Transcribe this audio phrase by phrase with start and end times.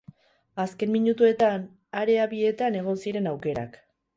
[0.63, 1.67] Azken minutuetan
[2.01, 3.79] area bietan egon ziren aukerak.